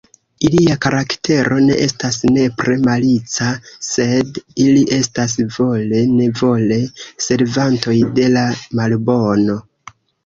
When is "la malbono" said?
8.39-9.61